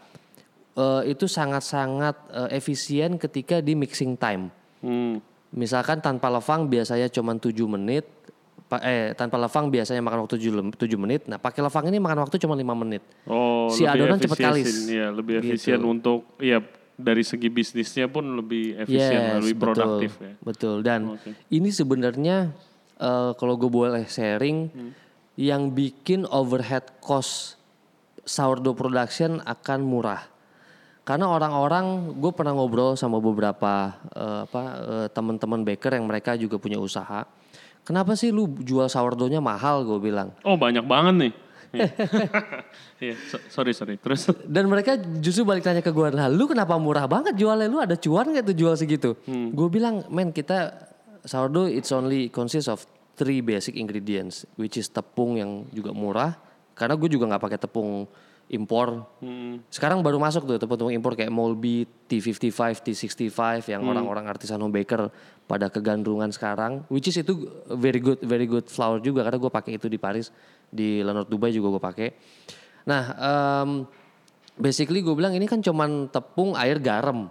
[0.74, 4.48] eh, itu sangat-sangat eh, efisien ketika di mixing time.
[4.80, 5.20] Hmm.
[5.54, 8.08] Misalkan tanpa levang biasanya cuma 7 menit.
[8.74, 11.30] Eh, tanpa levang biasanya makan waktu 7, 7 menit.
[11.30, 13.06] Nah, pakai levang ini makan waktu cuma 5 menit.
[13.30, 14.90] Oh, Si lebih adonan cepet kalis.
[14.90, 15.54] Iya, lebih Gitu.
[15.54, 16.58] efisien untuk ya
[16.94, 20.34] dari segi bisnisnya pun lebih efisien, lebih betul, produktif ya.
[20.40, 20.76] Betul.
[20.86, 21.34] Dan Oke.
[21.50, 22.54] ini sebenarnya
[22.98, 24.92] eh, kalau gue boleh sharing, Hmm.
[25.34, 27.58] yang bikin overhead cost
[28.24, 30.24] sourdough production akan murah.
[31.04, 36.56] Karena orang-orang, gue pernah ngobrol sama beberapa eh, apa eh, teman-teman baker yang mereka juga
[36.62, 37.28] punya usaha.
[37.84, 39.84] Kenapa sih lu jual sourdoughnya mahal?
[39.84, 40.32] Gue bilang.
[40.48, 41.34] Oh, banyak banget nih.
[41.74, 41.90] Iya.
[43.04, 44.00] Iya, so- sorry sorry.
[44.00, 47.68] Terus Dan mereka justru balik tanya ke gue, nah lu kenapa murah banget jualnya?
[47.68, 49.18] Lu ada cuan gak tuh jual segitu?
[49.28, 50.72] Gue bilang, men kita
[51.26, 52.86] sourdough it's only consists of
[53.20, 56.38] three basic ingredients, which is tepung yang juga murah.
[56.74, 58.08] Karena gue juga nggak pakai tepung
[58.50, 59.04] impor.
[59.68, 65.12] Sekarang baru masuk tuh tepung-tepung impor kayak Molby, T55, T65 yang orang-orang artisan home baker
[65.44, 66.88] pada kegandrungan sekarang.
[66.88, 70.34] Which is itu very good, very good flour juga karena gue pakai itu di Paris,
[70.74, 72.08] di Lenot Dubai juga gue pakai.
[72.84, 73.70] Nah, em,
[74.58, 77.30] basically gue bilang ini kan cuman tepung, air, garam.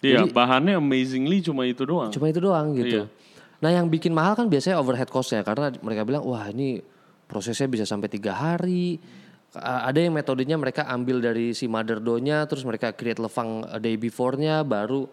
[0.00, 2.08] iya, bahannya amazingly cuma itu doang.
[2.08, 3.04] Cuma itu doang gitu.
[3.04, 3.12] Iya.
[3.60, 6.80] Nah yang bikin mahal kan biasanya overhead cost-nya karena mereka bilang wah ini
[7.28, 8.96] prosesnya bisa sampai tiga hari.
[9.52, 14.00] Ada yang metodenya mereka ambil dari si mother dough-nya terus mereka create levang a day
[14.00, 15.04] before-nya baru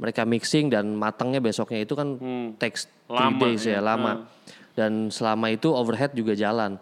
[0.00, 2.16] mereka mixing dan matangnya besoknya itu kan
[2.56, 3.36] takes three Hmm.
[3.36, 3.80] Lama days ya, ya.
[3.84, 4.12] lama.
[4.72, 6.80] Dan selama itu overhead juga jalan.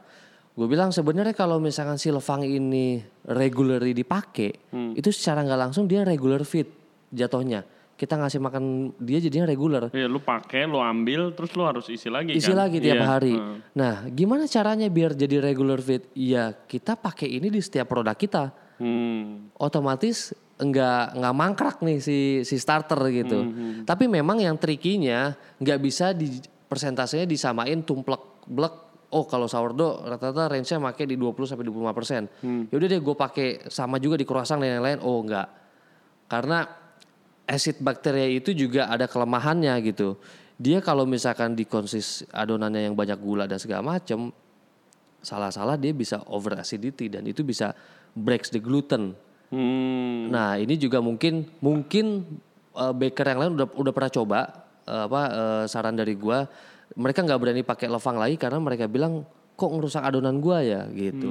[0.59, 4.91] Gue bilang sebenarnya kalau misalkan si levang ini regularly dipakai, Hmm.
[4.99, 6.67] itu secara nggak langsung dia regular fit
[7.15, 7.63] jatuhnya.
[7.95, 8.65] Kita ngasih makan
[8.99, 9.91] dia jadinya regular.
[9.91, 12.59] Iya, lu pakai, lu ambil, terus lu harus isi lagi Isi kan?
[12.59, 13.35] lagi tiap Iya, hari.
[13.35, 13.57] heeh.
[13.75, 16.11] Nah, gimana caranya biar jadi regular fit?
[16.15, 18.51] Ya, kita pakai ini di setiap produk kita.
[18.79, 19.51] Hmm.
[19.59, 23.47] Otomatis nggak nggak mangkrak nih si si starter gitu.
[23.47, 28.88] Hmm, Tapi memang yang trikinya nggak bisa di persentasenya disamain tumplek blek.
[29.09, 32.23] Oh kalau sourdough rata-rata range-nya make di 20 sampai 25 persen.
[32.45, 32.69] Hmm.
[32.69, 35.01] Yaudah deh gue pakai sama juga di croissant dan lain-lain.
[35.01, 35.49] Oh enggak.
[36.29, 36.69] Karena
[37.49, 40.21] acid bakteria itu juga ada kelemahannya gitu.
[40.61, 44.29] Dia kalau misalkan dikonsis adonannya yang banyak gula dan segala macam,
[45.25, 47.73] salah-salah dia bisa over acidity dan itu bisa
[48.13, 49.17] breaks the gluten.
[49.49, 50.29] Hmm.
[50.29, 52.29] Nah ini juga mungkin mungkin
[52.77, 54.39] uh, baker yang lain udah udah pernah coba
[54.85, 56.45] uh, apa uh, saran dari gua
[56.99, 59.23] mereka nggak berani pakai levang lagi karena mereka bilang
[59.55, 61.31] kok ngerusak adonan gua ya gitu.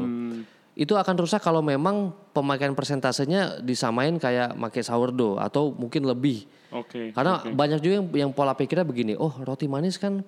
[0.77, 6.45] Itu akan rusak kalau memang pemakaian persentasenya disamain kayak pakai sourdough atau mungkin lebih.
[6.71, 7.11] Oke.
[7.11, 10.21] Karena banyak juga yang, yang pola pikirnya begini, oh roti manis kan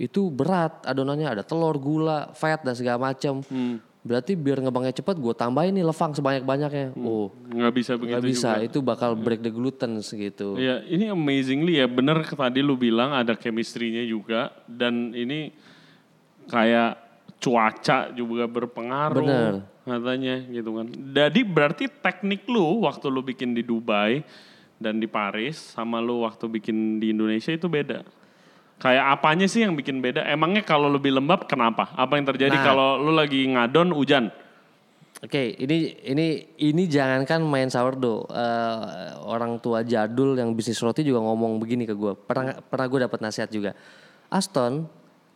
[0.00, 3.44] itu berat adonannya ada telur, gula, fat dan segala macam.
[4.00, 6.96] Berarti biar ngebangnya cepat gue tambahin nih levang sebanyak-banyaknya.
[7.04, 8.50] Oh, nggak bisa begitu nggak bisa.
[8.56, 8.64] juga.
[8.64, 10.56] Itu bakal break the gluten gitu.
[10.56, 15.52] Iya, ini amazingly ya bener tadi lu bilang ada chemistry-nya juga dan ini
[16.48, 16.96] kayak
[17.40, 19.54] cuaca juga berpengaruh Bener.
[19.84, 20.86] katanya gitu kan.
[20.92, 24.24] Jadi berarti teknik lu waktu lu bikin di Dubai
[24.80, 28.00] dan di Paris sama lu waktu bikin di Indonesia itu beda.
[28.80, 30.24] Kayak apanya sih yang bikin beda?
[30.24, 31.92] Emangnya kalau lebih lembab kenapa?
[31.92, 32.64] Apa yang terjadi Nah.
[32.64, 34.32] kalau lu lagi ngadon hujan?
[35.20, 38.24] Oke, ini ini ini jangankan main sourdough.
[38.32, 38.80] Eh,
[39.20, 42.16] orang tua jadul yang bisnis roti juga ngomong begini ke gue.
[42.16, 43.76] Pernah pernah gue dapat nasihat juga.
[44.32, 44.88] Aston,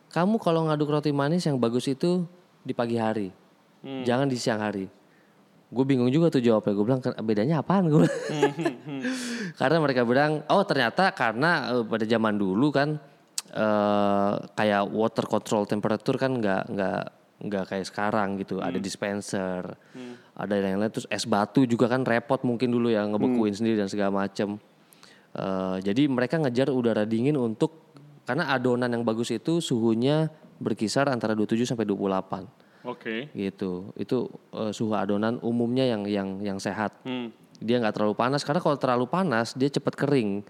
[0.09, 2.25] kamu kalau ngaduk roti manis yang bagus itu
[2.65, 3.29] di pagi hari,
[4.01, 4.89] jangan di siang hari.
[5.69, 6.73] Gue bingung juga tuh jawabnya.
[6.73, 8.09] Gue bilang "Ken- bedanya apaan gue?
[9.61, 12.97] karena mereka bilang, oh ternyata karena eh, pada zaman dulu kan
[13.53, 17.01] eh kayak water control temperature kan nggak nggak
[17.35, 18.63] nggak kayak sekarang gitu.
[18.63, 19.75] Ada dispenser,
[20.35, 23.91] ada yang lain terus es batu juga kan repot mungkin dulu ya ngebekuin sendiri dan
[23.91, 24.55] segala macem.
[25.35, 27.91] Eh, jadi mereka ngejar udara dingin untuk
[28.23, 32.65] karena adonan yang bagus itu suhunya berkisar antara 27 sampai 28.
[32.85, 33.33] Oke.
[33.35, 33.91] gitu.
[33.99, 36.95] Itu eh, suhu adonan umumnya yang yang yang sehat.
[37.03, 37.35] Hmm.
[37.59, 40.43] Dia nggak terlalu panas karena kalau terlalu panas dia cepat kering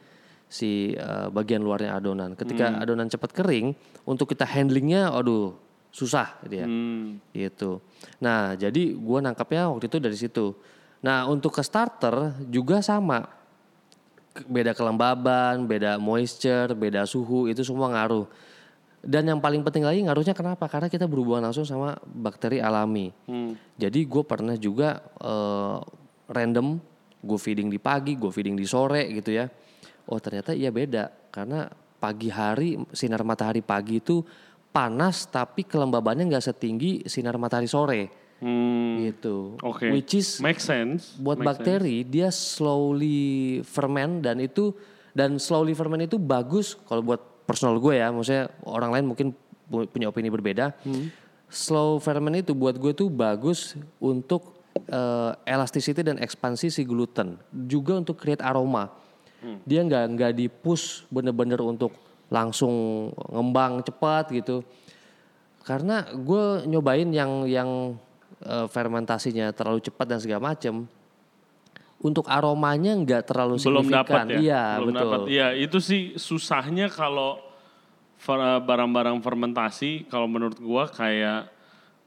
[0.56, 2.32] si eh, bagian luarnya adonan.
[2.40, 3.76] Ketika adonan cepat kering,
[4.08, 5.52] untuk kita handlingnya, aduh
[5.92, 7.20] susah dia Hmm.
[7.36, 7.80] gitu.
[8.24, 10.56] Nah jadi gua nangkapnya waktu itu dari situ.
[11.04, 13.28] Nah untuk ke starter juga sama.
[14.48, 18.28] Beda kelembaban, beda moisture, beda suhu itu semua ngaruh.
[19.00, 20.68] Dan yang paling penting lagi ngaruhnya kenapa?
[20.68, 23.16] Karena kita berhubungan langsung sama bakteri alami.
[23.32, 23.56] Hmm.
[23.80, 25.78] Jadi gue pernah juga eh,
[26.28, 26.76] random
[27.26, 29.48] gue feeding di pagi, gue feeding di sore gitu ya.
[30.06, 34.22] Oh ternyata iya beda karena pagi hari sinar matahari pagi itu
[34.70, 38.04] panas tapi kelembabannya nggak setinggi sinar matahari sore
[38.36, 39.00] Hmm.
[39.00, 39.56] gitu.
[39.64, 39.88] Oke.
[39.90, 41.16] Which is Make sense.
[41.16, 41.50] buat Make sense.
[41.56, 43.24] bakteri dia slowly
[43.64, 44.76] ferment dan itu
[45.16, 49.28] dan slowly ferment itu bagus kalau buat personal gue ya maksudnya orang lain mungkin
[49.66, 50.76] pu- punya opini berbeda
[51.48, 54.52] slow ferment itu buat gue tuh bagus untuk
[54.84, 58.92] eh, elasticity dan ekspansi si gluten juga untuk create aroma
[59.66, 61.94] dia nggak nggak di push bener-bener untuk
[62.30, 64.66] langsung ngembang cepat gitu
[65.66, 67.70] karena gue nyobain yang yang
[68.46, 70.86] eh, fermentasinya terlalu cepat dan segala macem
[72.06, 74.26] untuk aromanya nggak terlalu belum signifikan.
[74.30, 74.38] ya.
[74.38, 75.02] Iya, belum betul.
[75.02, 75.20] dapat.
[75.32, 77.42] Iya, itu sih susahnya kalau
[78.22, 81.50] fer- barang-barang fermentasi kalau menurut gua kayak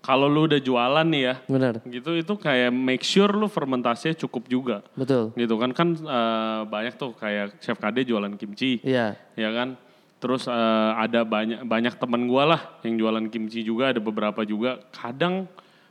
[0.09, 4.49] kalau lu udah jualan nih ya, Benar, gitu itu kayak make sure lu fermentasinya cukup
[4.49, 4.77] juga.
[4.97, 5.37] betul.
[5.37, 9.77] Gitu kan kan eh, banyak tuh kayak Chef KD jualan kimchi, Iya, ya kan?
[10.17, 14.81] Terus eh, ada banyak banyak teman gua lah yang jualan kimchi juga, ada beberapa juga.
[14.97, 15.45] Kadang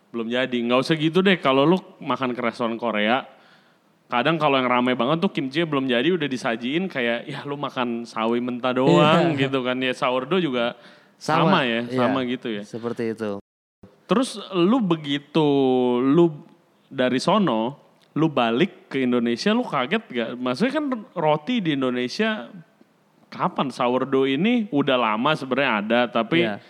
[0.10, 0.58] belum jadi.
[0.65, 3.21] Nggak usah gitu deh kalau lu makan ke restoran Korea,
[4.10, 8.01] kadang kalau yang ramai banget tuh kimchi belum jadi udah disajiin kayak ya lu makan
[8.01, 10.73] sawi mentah doang gitu kan ya sourdough juga
[11.21, 12.63] sama, ya, Iya, sama gitu ya.
[12.65, 13.38] Seperti itu.
[14.08, 15.43] Terus lu begitu
[16.00, 16.32] lu
[16.88, 17.76] dari sono,
[18.15, 20.30] lu balik ke Indonesia, lu kaget gak?
[20.39, 22.48] Maksudnya kan roti di Indonesia
[23.28, 26.63] kapan sourdough ini udah lama sebenarnya ada, tapi Iya.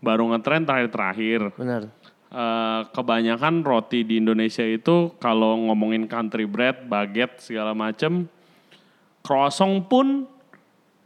[0.00, 1.52] baru ngetren terakhir-terakhir.
[1.54, 1.82] Benar.
[2.32, 8.24] Eh, kebanyakan roti di Indonesia itu kalau ngomongin country bread, baguette segala macem,
[9.20, 10.24] croissant pun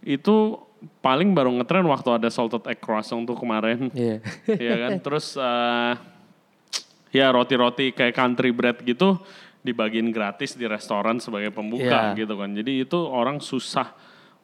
[0.06, 0.54] itu
[1.00, 3.88] paling baru ngetren waktu ada salted egg croissant tuh kemarin.
[3.96, 4.20] Iya.
[4.48, 5.92] Iya kan terus eh,
[7.12, 9.16] ya roti-roti kayak country bread gitu
[9.62, 12.22] dibagiin gratis di restoran sebagai pembuka Iya.
[12.22, 13.90] gitu kan jadi itu orang susah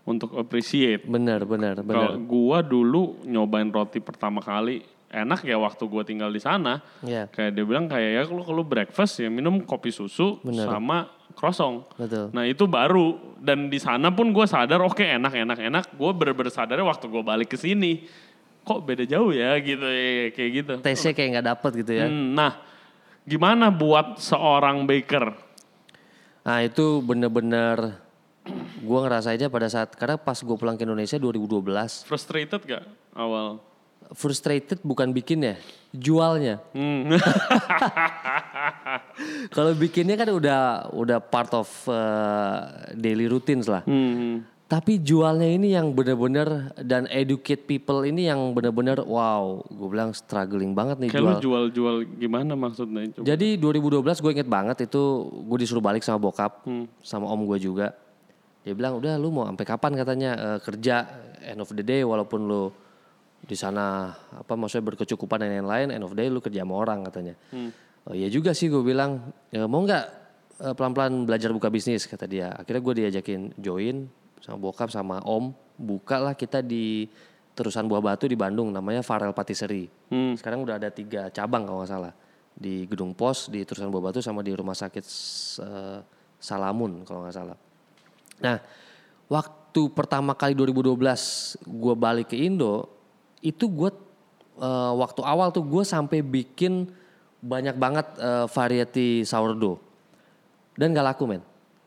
[0.02, 2.26] untuk appreciate benar, benar, kalau benar.
[2.26, 7.52] gua dulu nyobain roti pertama kali enak ya waktu gua tinggal di sana Iya, kayak
[7.52, 10.64] dia bilang kayak ya kalau kalau breakfast ya minum kopi susu Bener.
[10.64, 12.28] sama croissant betul.
[12.32, 15.84] Nah itu baru dan di sana pun gue sadar oke enak enak enak.
[15.96, 18.04] Gue bener-bener sadar waktu gue balik ke sini
[18.62, 20.72] kok beda jauh ya gitu ya, kayak gitu.
[20.84, 22.06] Tesnya kayak nggak dapet gitu ya.
[22.06, 22.62] Hmm, nah
[23.26, 25.34] gimana buat seorang baker?
[26.42, 27.98] Nah itu bener-bener
[28.82, 32.82] gue ngerasainnya pada saat karena pas gue pulang ke Indonesia 2012 Frustrated gak
[33.14, 33.62] awal?
[34.12, 35.56] Frustrated bukan bikinnya
[35.90, 37.12] jualnya Hmm.
[39.50, 40.60] kalau bikinnya kan udah
[40.92, 44.44] udah part of uh, daily routines lah Hmm.
[44.64, 46.48] tapi jualnya ini yang bener-bener
[46.78, 51.96] dan educate people ini yang bener-bener wow gue bilang struggling banget nih Kayak jual jual-jual
[52.16, 53.04] gimana maksudnya?
[53.10, 53.24] Coba.
[53.26, 55.02] jadi 2012 gue inget banget itu
[55.44, 56.88] gue disuruh balik sama bokap Hmm.
[57.00, 57.92] sama om gue juga
[58.62, 60.94] dia bilang udah lu mau sampai kapan katanya eh, kerja
[61.42, 62.70] end of the day walaupun lu
[63.42, 67.34] di sana apa maksudnya berkecukupan dan lain-lain end of day lu kerja sama orang katanya.
[68.06, 70.04] Oh iya juga sih gue bilang "Ya, mau nggak
[70.62, 72.54] eh, pelan-pelan belajar buka bisnis kata dia.
[72.54, 74.06] Akhirnya gue diajakin join
[74.42, 77.06] sama bokap sama om buka lah kita di
[77.52, 79.90] terusan buah batu di Bandung namanya Farel Patisserie.
[80.08, 80.36] Hmm.
[80.36, 82.12] sekarang udah ada tiga cabang kalau nggak salah.
[82.52, 85.04] Di Gedung Pos di terusan buah batu sama di rumah sakit
[85.62, 85.98] eh,
[86.42, 87.58] Salamun kalau nggak salah.
[88.42, 88.58] Nah,
[89.30, 90.98] waktu pertama kali 2012
[91.64, 93.01] gue balik ke Indo,
[93.42, 93.90] itu gue
[94.62, 96.88] eh, waktu awal tuh gue sampai bikin
[97.42, 99.76] banyak banget eh, variety sourdough
[100.78, 101.42] dan gak laku men.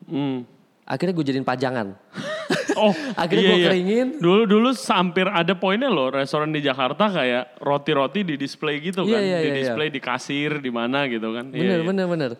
[0.05, 0.45] Hmm.
[0.85, 1.97] Akhirnya gue jadiin pajangan.
[2.75, 2.91] Oh,
[3.21, 3.67] Akhirnya iya, gua iya.
[3.71, 4.07] keringin.
[4.19, 9.15] Dulu dulu hampir ada poinnya loh restoran di Jakarta kayak roti-roti di display gitu Iya,
[9.15, 11.49] kan, iya, di iya, display di kasir di mana gitu kan.
[11.55, 11.87] Iya, Bener iya.
[11.87, 12.31] bener bener.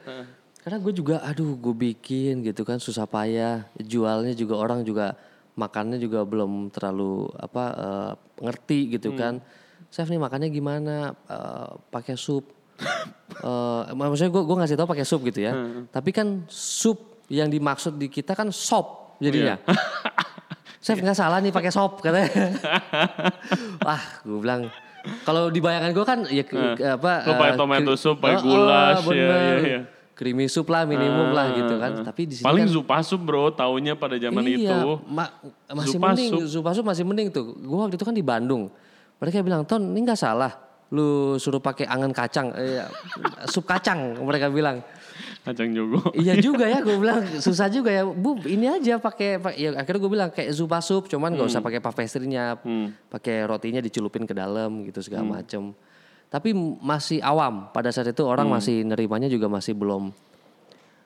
[0.60, 3.66] Karena gue juga aduh gue bikin gitu kan susah payah.
[3.80, 5.16] Jualnya juga orang juga
[5.56, 9.40] makannya juga belum terlalu apa eh, ngerti gitu kan.
[9.88, 10.96] Chef nih makannya gimana?
[11.26, 12.46] Eh, pakai sup.
[13.36, 15.52] Eh, maksudnya gue gue ngasih tahu pakai sup gitu ya.
[15.88, 19.58] Tapi kan sup yang dimaksud di kita kan sop jadinya.
[20.80, 22.30] Chef nggak salah nih pakai sop katanya.
[23.86, 24.70] Wah, gue bilang
[25.22, 27.12] kalau di bayangan gue kan ya ke- apa?
[27.26, 29.58] lo pakai eh, tomato soup, pakai Oh, oh, ya, bener.
[29.58, 29.82] ya, ya.
[30.16, 31.92] Creamy soup lah minimum lah gitu kan.
[32.02, 34.80] Tapi di sini Paling kan, zupa sup bro, taunya pada zaman iya, itu.
[35.06, 35.28] ma-
[35.68, 36.48] masih Zupa mending, soup.
[36.50, 37.52] zupa soup masih mending tuh.
[37.54, 38.72] Gue waktu itu kan di Bandung.
[39.16, 40.56] Mereka bilang, "Ton, ini nggak salah.
[40.88, 42.88] Lu suruh pakai angan kacang, eh,
[43.52, 44.80] sup kacang." Mereka bilang.
[45.44, 46.00] Kacang jogo.
[46.16, 48.02] iya juga ya, gue bilang susah juga ya.
[48.02, 51.60] Bu, ini aja pakai pa- ya akhirnya gue bilang kayak zupa soup, cuman nggak usah
[51.60, 52.56] pakai pastry-nya,
[53.06, 55.76] pakai rotinya dicelupin ke dalam gitu segala macem.
[56.36, 56.52] Tapi
[56.84, 60.12] masih awam pada saat itu orang masih nerimanya juga masih belum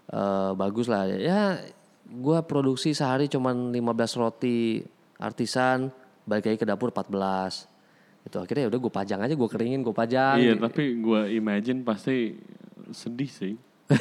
[0.09, 1.05] eh, bagus lah.
[1.05, 1.61] Ya,
[2.09, 4.81] gue produksi sehari cuman 15 roti
[5.21, 5.93] artisan,
[6.25, 8.25] balik lagi ke dapur 14.
[8.25, 10.41] Itu akhirnya ya udah gue pajang aja, gue keringin, gue pajang.
[10.41, 12.33] Iya, tapi gue imagine pasti
[12.89, 13.53] sedih sih.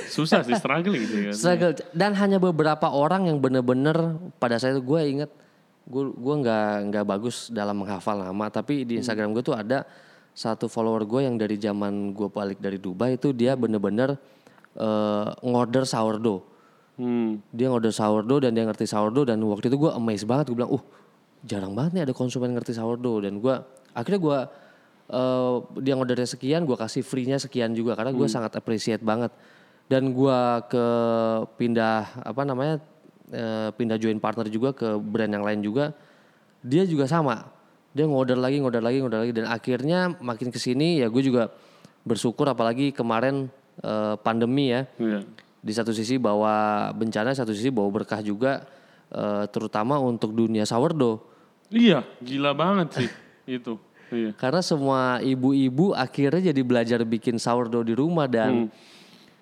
[0.09, 1.35] Susah sih, struggling sih kan.
[1.37, 5.31] struggle dan hanya beberapa orang yang bener-bener pada saat itu gue inget
[5.89, 9.89] gue gue nggak nggak bagus dalam menghafal nama tapi di Instagram gue tuh ada
[10.39, 14.15] satu follower gue yang dari zaman gue balik dari Dubai itu dia bener-bener
[14.79, 16.47] eh, ngorder sourdough.
[16.99, 17.39] Hmm.
[17.55, 20.75] dia ngorder sourdough dan dia ngerti sourdough dan waktu itu gue amazed banget gue bilang
[20.75, 20.83] uh
[21.47, 23.19] jarang banget nih ada konsumen ngerti sourdough.
[23.27, 23.55] Dan gue
[23.99, 24.39] akhirnya gue
[25.11, 29.35] eh, dia ngordernya sekian gue kasih free-nya sekian juga karena gue sangat appreciate banget.
[29.91, 30.39] Dan gue
[30.71, 30.87] ke
[31.59, 32.79] pindah apa namanya
[33.35, 35.91] eh, pindah join partner juga ke brand yang lain juga
[36.63, 37.58] dia juga sama
[37.99, 41.51] dia ngorder lagi ngorder lagi ngorder lagi dan akhirnya makin ke sini ya gue juga
[42.07, 43.51] bersyukur apalagi kemarin
[43.83, 45.27] eh, pandemi ya Iya.
[45.59, 48.63] di satu sisi bawa bencana, satu sisi bawa berkah juga,
[49.11, 51.19] eh, terutama untuk dunia sourdough.
[51.69, 53.11] Iya, gila banget sih
[53.59, 53.75] itu.
[54.09, 54.33] Iya.
[54.39, 58.71] Karena semua ibu-ibu akhirnya jadi belajar bikin sourdough di rumah dan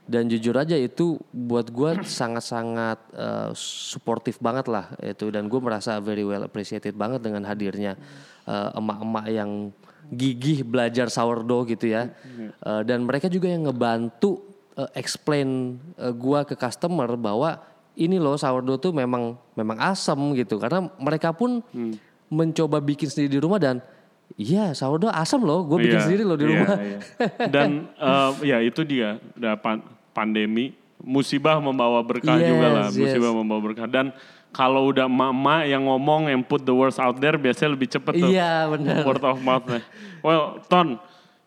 [0.07, 5.29] dan jujur aja itu buat gue sangat-sangat eh, suportif banget lah itu.
[5.29, 7.99] Dan gue merasa very well appreciated banget dengan hadirnya
[8.47, 9.51] eh, emak-emak yang
[10.07, 12.15] gigih belajar sourdough gitu ya.
[12.63, 14.47] Eh, dan mereka juga yang ngebantu
[14.79, 17.59] eh, explain eh, gua ke customer bahwa
[17.99, 20.63] ini loh sourdough tuh memang memang asam gitu.
[20.63, 21.59] Karena mereka pun
[22.31, 23.83] mencoba bikin sendiri di rumah dan
[24.39, 25.67] iya sourdough asam loh.
[25.67, 26.77] Gue bikin Iya, sendiri loh di iya, rumah.
[26.79, 26.99] iya.
[27.51, 32.97] Dan eh, ya itu dia, udah pan- pandemi, musibah membawa berkah Yes, juga lah, yes.
[32.97, 33.85] musibah membawa berkah.
[33.85, 34.17] Dan
[34.49, 38.33] kalau udah emak-emak yang ngomong, yang put the words out there, biasanya lebih cepet tuh.
[38.33, 39.05] Iya, benar.
[39.05, 39.85] Word of mouth-nya.
[40.25, 40.97] Well, Ton,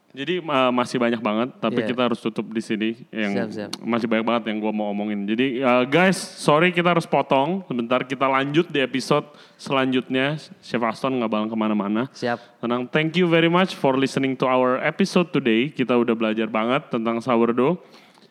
[0.10, 1.90] jadi eh, masih banyak banget, tapi Iya.
[1.90, 2.90] kita harus tutup di sini.
[3.10, 3.70] Yang Siap, siap.
[3.82, 5.26] masih banyak banget yang gua mau omongin.
[5.26, 7.66] Jadi eh, guys, sorry kita harus potong.
[7.66, 9.26] Sebentar kita lanjut di episode
[9.58, 10.38] selanjutnya.
[10.62, 12.10] Chef Aston nggak bakal ke mana-mana.
[12.10, 15.70] siap Tenang, thank you very much for listening to our episode today.
[15.70, 17.78] Kita udah belajar banget tentang sourdough.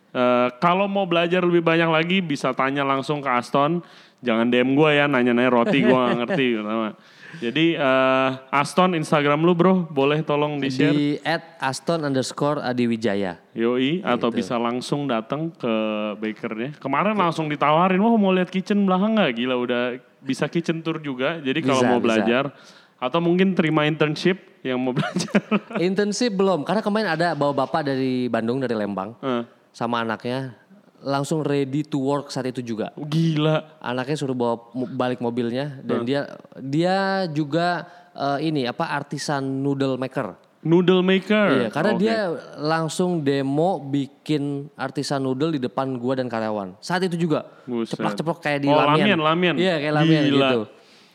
[0.08, 3.84] Eh, kalau mau belajar lebih banyak lagi, bisa tanya langsung ke Aston.
[4.18, 6.46] Jangan DM gue ya, nanya-nanya roti gue gak ngerti.
[6.56, 6.88] pertama.
[7.44, 10.90] Jadi eh, Aston Instagram lu bro, boleh tolong di-share.
[10.90, 15.72] di at Aston underscore Adiwijaya Yoi, atau bisa langsung datang ke
[16.16, 16.80] bakernya.
[16.80, 19.36] Kemarin langsung ditawarin, wah mau lihat kitchen belakang nggak?
[19.36, 19.82] Gila udah
[20.18, 21.36] bisa kitchen tour juga.
[21.38, 22.06] Jadi kalau Bisa, mau bisa.
[22.08, 22.44] belajar,
[22.96, 25.38] atau mungkin terima internship yang mau belajar.
[25.78, 29.42] intensif belum karena kemarin ada bawa bapak dari Bandung dari Lembang Eh,
[29.78, 30.58] sama anaknya
[30.98, 33.78] langsung ready to work saat itu juga Gila.
[33.78, 36.26] anaknya suruh bawa balik mobilnya dan dia
[36.58, 37.86] dia juga
[38.18, 40.34] eh, ini apa artisan noodle maker.
[40.58, 41.48] Noodle maker.
[41.54, 42.02] Iya, karena Oke.
[42.02, 42.18] dia
[42.58, 46.74] langsung demo bikin artisan noodle di depan gua dan karyawan.
[46.82, 49.14] Saat itu juga ceplok-ceplok kayak di oh, lamian.
[49.14, 49.54] lamian, lamian.
[49.54, 50.34] Iya, kayak lamian Gila.
[50.34, 50.60] gitu.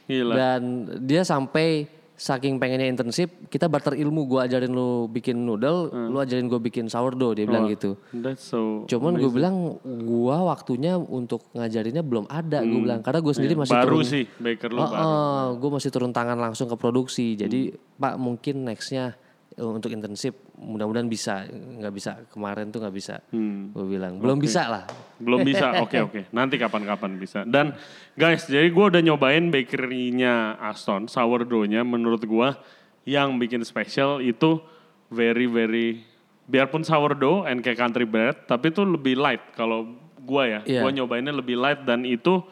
[0.08, 0.34] Gila.
[0.39, 0.62] Dan
[1.04, 6.10] dia sampai saking pengennya intensif, kita barter ilmu gua ajarin lu bikin noodle, Hmm.
[6.10, 7.97] lu ajarin gua bikin sourdough, dia bilang gitu.
[8.12, 13.34] That's so Cuman gue bilang gua waktunya untuk ngajarinnya belum ada gue bilang karena gue
[13.34, 13.76] sendiri masih Hmm.
[13.76, 15.10] Iya, baru turun sih baker lu Oh, baru.
[15.58, 17.34] gue masih turun tangan langsung ke produksi.
[17.34, 17.78] Jadi Hmm.
[17.95, 19.17] Pak mungkin nextnya
[19.58, 21.46] untuk intensif mudah-mudahan bisa.
[21.50, 23.16] Nggak bisa kemarin tuh nggak bisa.
[23.30, 23.74] Hmm.
[23.74, 24.84] Gue bilang belum bisa lah.
[25.22, 25.74] Belum bisa.
[25.84, 26.22] Oke oke.
[26.34, 27.46] Nanti kapan-kapan bisa.
[27.46, 27.76] Dan
[28.18, 32.58] guys, jadi gue udah nyobain bakery-nya Aston, sourdough-nya menurut gua
[33.04, 34.63] yang bikin spesial itu
[35.12, 36.08] very very
[36.47, 40.60] biarpun sourdough and kayak country bread, tapi itu lebih light kalau gua ya.
[40.64, 40.82] Iya.
[40.84, 42.43] Gua nyobainnya lebih light dan itu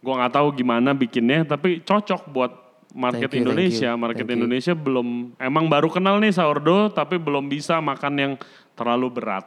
[0.00, 2.52] gua nggak tahu gimana bikinnya, tapi cocok buat
[2.92, 3.90] market Thank you, thank Indonesia.
[3.94, 4.38] you, Market thank you.
[4.42, 8.32] Indonesia belum emang baru kenal nih sourdough, tapi belum bisa makan yang
[8.74, 9.46] terlalu berat.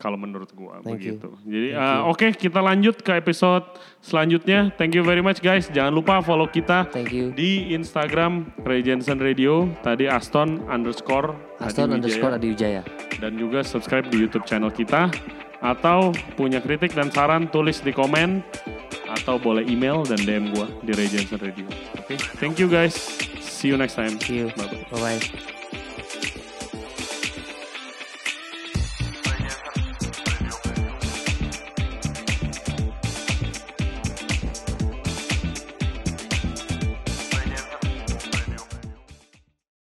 [0.00, 1.20] Kalau menurut gua Thank you.
[1.20, 1.28] begitu.
[1.44, 3.68] Jadi uh, oke kita lanjut ke episode
[4.00, 4.72] selanjutnya.
[4.80, 5.68] Thank you very much guys.
[5.68, 7.36] Jangan lupa follow kita Thank you.
[7.36, 9.68] di Instagram Ray Jensen Radio.
[9.84, 12.32] Tadi Aston underscore Aston Adi underscore.
[12.32, 12.80] Adi Wijaya.
[13.20, 15.12] dan juga subscribe di YouTube channel kita.
[15.60, 18.40] Atau punya kritik dan saran tulis di komen
[19.10, 21.66] atau boleh email dan DM gua di Jensen Radio.
[21.98, 22.94] Oke, thank you guys.
[23.42, 24.16] See you next time.
[24.22, 24.54] See you.
[24.54, 24.86] Bye bye.
[24.88, 25.59] Bye bye.